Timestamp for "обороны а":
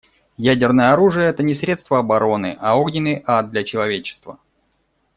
1.99-2.75